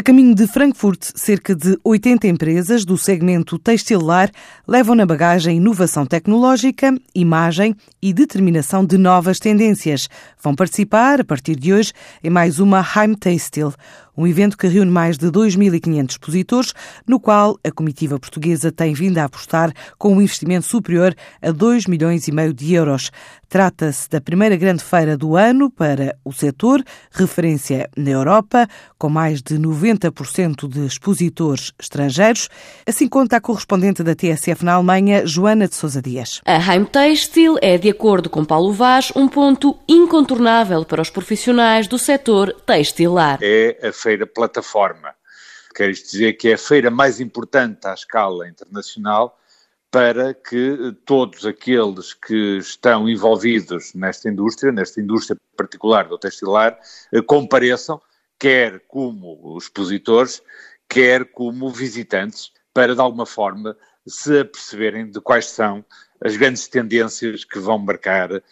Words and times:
A 0.00 0.02
caminho 0.02 0.34
de 0.34 0.46
Frankfurt, 0.46 1.10
cerca 1.14 1.54
de 1.54 1.78
80 1.84 2.26
empresas 2.26 2.86
do 2.86 2.96
segmento 2.96 3.58
textilar 3.58 4.30
levam 4.66 4.94
na 4.94 5.04
bagagem 5.04 5.58
inovação 5.58 6.06
tecnológica, 6.06 6.94
imagem 7.14 7.76
e 8.00 8.10
determinação 8.10 8.82
de 8.82 8.96
novas 8.96 9.38
tendências. 9.38 10.08
Vão 10.42 10.54
participar, 10.54 11.20
a 11.20 11.24
partir 11.24 11.54
de 11.54 11.74
hoje, 11.74 11.92
em 12.24 12.30
mais 12.30 12.58
uma 12.58 12.82
Heimtextil, 12.96 13.74
um 14.20 14.26
evento 14.26 14.58
que 14.58 14.66
reúne 14.66 14.90
mais 14.90 15.16
de 15.16 15.28
2.500 15.28 16.10
expositores, 16.10 16.74
no 17.06 17.18
qual 17.18 17.58
a 17.64 17.70
comitiva 17.70 18.20
portuguesa 18.20 18.70
tem 18.70 18.92
vindo 18.92 19.16
a 19.18 19.24
apostar 19.24 19.72
com 19.98 20.14
um 20.14 20.20
investimento 20.20 20.66
superior 20.66 21.14
a 21.40 21.50
2 21.50 21.86
milhões 21.86 22.28
e 22.28 22.32
meio 22.32 22.52
de 22.52 22.74
euros. 22.74 23.10
Trata-se 23.48 24.08
da 24.08 24.20
primeira 24.20 24.56
grande 24.56 24.84
feira 24.84 25.16
do 25.16 25.36
ano 25.36 25.70
para 25.70 26.16
o 26.24 26.32
setor, 26.32 26.84
referência 27.10 27.90
na 27.96 28.10
Europa, 28.10 28.68
com 28.96 29.08
mais 29.08 29.42
de 29.42 29.58
90% 29.58 30.68
de 30.68 30.86
expositores 30.86 31.72
estrangeiros. 31.80 32.48
Assim 32.86 33.08
conta 33.08 33.38
a 33.38 33.40
correspondente 33.40 34.04
da 34.04 34.14
TSF 34.14 34.64
na 34.64 34.74
Alemanha, 34.74 35.26
Joana 35.26 35.66
de 35.66 35.74
Sousa 35.74 36.00
Dias. 36.00 36.40
A 36.44 36.58
Heimtextil 36.58 37.56
é, 37.60 37.76
de 37.76 37.88
acordo 37.88 38.30
com 38.30 38.44
Paulo 38.44 38.72
Vaz, 38.72 39.10
um 39.16 39.26
ponto 39.26 39.76
incontornável 39.88 40.84
para 40.84 41.02
os 41.02 41.10
profissionais 41.10 41.88
do 41.88 41.98
setor 41.98 42.54
textilar. 42.64 43.38
É 43.42 43.76
a 43.82 43.92
feira 43.92 44.09
plataforma. 44.26 45.14
Quer 45.74 45.92
dizer 45.92 46.34
que 46.34 46.48
é 46.48 46.54
a 46.54 46.58
feira 46.58 46.90
mais 46.90 47.20
importante 47.20 47.86
à 47.86 47.94
escala 47.94 48.48
internacional 48.48 49.38
para 49.90 50.32
que 50.32 50.96
todos 51.04 51.44
aqueles 51.44 52.14
que 52.14 52.58
estão 52.58 53.08
envolvidos 53.08 53.92
nesta 53.94 54.28
indústria, 54.28 54.70
nesta 54.70 55.00
indústria 55.00 55.36
particular 55.56 56.08
do 56.08 56.18
textilar, 56.18 56.78
eh, 57.12 57.20
compareçam, 57.22 58.00
quer 58.38 58.80
como 58.86 59.58
expositores, 59.58 60.42
quer 60.88 61.24
como 61.32 61.70
visitantes, 61.70 62.52
para 62.72 62.94
de 62.94 63.00
alguma 63.00 63.26
forma 63.26 63.76
se 64.06 64.40
aperceberem 64.40 65.10
de 65.10 65.20
quais 65.20 65.46
são 65.46 65.84
as 66.22 66.36
grandes 66.36 66.68
tendências 66.68 67.44
que 67.44 67.58
vão 67.58 67.78
marcar 67.78 68.30
uh, 68.32 68.42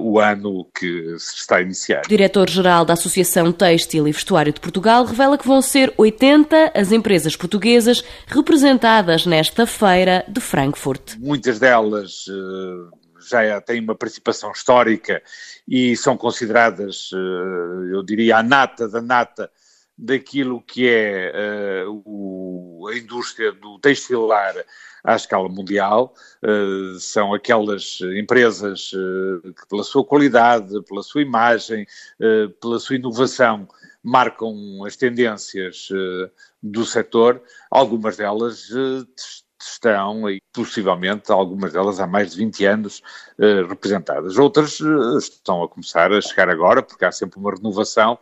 o 0.00 0.18
ano 0.18 0.68
que 0.74 1.16
se 1.18 1.36
está 1.36 1.56
a 1.56 1.62
iniciar. 1.62 2.02
O 2.04 2.08
diretor-geral 2.08 2.84
da 2.84 2.94
Associação 2.94 3.52
Têxtil 3.52 4.08
e 4.08 4.12
Vestuário 4.12 4.52
de 4.52 4.60
Portugal 4.60 5.04
revela 5.04 5.38
que 5.38 5.46
vão 5.46 5.62
ser 5.62 5.92
80 5.96 6.72
as 6.74 6.90
empresas 6.90 7.36
portuguesas 7.36 8.02
representadas 8.26 9.24
nesta 9.24 9.66
feira 9.66 10.24
de 10.28 10.40
Frankfurt. 10.40 11.16
Muitas 11.18 11.58
delas 11.58 12.26
uh, 12.26 12.90
já 13.30 13.60
têm 13.60 13.80
uma 13.80 13.94
participação 13.94 14.50
histórica 14.50 15.22
e 15.66 15.96
são 15.96 16.16
consideradas, 16.16 17.12
uh, 17.12 17.84
eu 17.92 18.02
diria, 18.02 18.38
a 18.38 18.42
nata 18.42 18.88
da 18.88 19.00
nata 19.00 19.50
daquilo 19.96 20.60
que 20.60 20.88
é 20.88 21.84
o, 21.86 22.01
a 22.92 22.98
indústria 22.98 23.52
do 23.52 23.78
textilar 23.78 24.54
à 25.02 25.16
escala 25.16 25.48
mundial. 25.48 26.14
Uh, 26.42 26.98
são 26.98 27.34
aquelas 27.34 27.98
empresas 28.16 28.92
uh, 28.92 29.52
que, 29.52 29.68
pela 29.68 29.82
sua 29.82 30.04
qualidade, 30.04 30.82
pela 30.82 31.02
sua 31.02 31.22
imagem, 31.22 31.86
uh, 32.20 32.50
pela 32.60 32.78
sua 32.78 32.96
inovação, 32.96 33.66
marcam 34.02 34.84
as 34.84 34.96
tendências 34.96 35.88
do 36.60 36.84
setor. 36.84 37.40
Algumas 37.70 38.16
delas 38.16 38.68
estão, 39.70 40.28
e 40.28 40.40
possivelmente 40.52 41.30
algumas 41.30 41.72
delas 41.72 42.00
há 42.00 42.06
mais 42.06 42.32
de 42.32 42.38
20 42.38 42.64
anos, 42.64 43.02
representadas. 43.68 44.36
Outras 44.38 44.80
estão 45.18 45.62
a 45.62 45.68
começar 45.68 46.12
a 46.12 46.20
chegar 46.20 46.48
agora, 46.48 46.82
porque 46.82 47.04
há 47.04 47.12
sempre 47.12 47.38
uma 47.38 47.54
renovação 47.54 48.18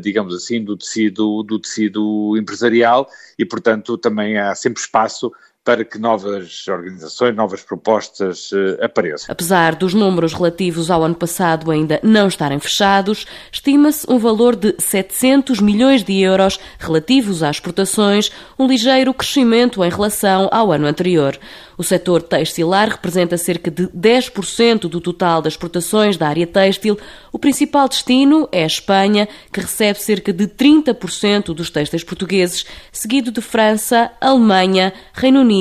digamos 0.00 0.34
assim, 0.34 0.64
do 0.64 0.76
tecido, 0.76 1.42
do 1.42 1.58
tecido 1.58 2.36
empresarial 2.38 3.06
e, 3.38 3.44
portanto, 3.44 3.98
também 3.98 4.38
há 4.38 4.54
sempre 4.54 4.80
espaço 4.80 5.30
para 5.64 5.82
que 5.82 5.98
novas 5.98 6.68
organizações, 6.68 7.34
novas 7.34 7.62
propostas 7.62 8.52
uh, 8.52 8.84
apareçam. 8.84 9.26
Apesar 9.30 9.74
dos 9.74 9.94
números 9.94 10.34
relativos 10.34 10.90
ao 10.90 11.02
ano 11.02 11.14
passado 11.14 11.70
ainda 11.70 11.98
não 12.02 12.28
estarem 12.28 12.60
fechados, 12.60 13.26
estima-se 13.50 14.06
um 14.08 14.18
valor 14.18 14.54
de 14.54 14.74
700 14.78 15.60
milhões 15.60 16.04
de 16.04 16.20
euros 16.20 16.60
relativos 16.78 17.42
às 17.42 17.56
exportações, 17.56 18.30
um 18.58 18.66
ligeiro 18.66 19.14
crescimento 19.14 19.82
em 19.82 19.88
relação 19.88 20.50
ao 20.52 20.70
ano 20.70 20.86
anterior. 20.86 21.38
O 21.76 21.82
setor 21.82 22.22
textilar 22.22 22.88
representa 22.88 23.36
cerca 23.36 23.68
de 23.68 23.88
10% 23.88 24.82
do 24.82 25.00
total 25.00 25.42
das 25.42 25.54
exportações 25.54 26.16
da 26.16 26.28
área 26.28 26.46
têxtil. 26.46 26.96
O 27.32 27.38
principal 27.38 27.88
destino 27.88 28.48
é 28.52 28.62
a 28.62 28.66
Espanha, 28.66 29.26
que 29.52 29.60
recebe 29.60 30.00
cerca 30.00 30.32
de 30.32 30.46
30% 30.46 31.46
dos 31.46 31.70
têxteis 31.70 32.04
portugueses, 32.04 32.64
seguido 32.92 33.32
de 33.32 33.40
França, 33.40 34.12
Alemanha, 34.20 34.92
Reino 35.12 35.40
Unido 35.40 35.53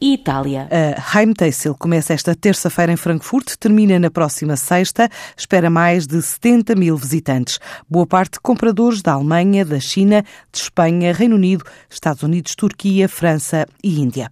e 0.00 0.14
Itália. 0.14 0.68
A 0.70 1.18
Heimtextil 1.18 1.74
começa 1.74 2.14
esta 2.14 2.36
terça-feira 2.36 2.92
em 2.92 2.96
Frankfurt, 2.96 3.56
termina 3.58 3.98
na 3.98 4.10
próxima 4.10 4.56
sexta, 4.56 5.08
espera 5.36 5.68
mais 5.68 6.06
de 6.06 6.22
70 6.22 6.76
mil 6.76 6.96
visitantes. 6.96 7.58
Boa 7.88 8.06
parte 8.06 8.38
compradores 8.40 9.02
da 9.02 9.14
Alemanha, 9.14 9.64
da 9.64 9.80
China, 9.80 10.22
de 10.52 10.58
Espanha, 10.58 11.12
Reino 11.12 11.34
Unido, 11.34 11.64
Estados 11.88 12.22
Unidos, 12.22 12.54
Turquia, 12.54 13.08
França 13.08 13.66
e 13.82 14.00
Índia. 14.00 14.30